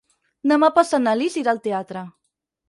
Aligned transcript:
Demà 0.51 0.69
passat 0.77 1.03
na 1.03 1.13
Lis 1.19 1.37
irà 1.43 1.53
al 1.53 1.63
teatre. 1.69 2.03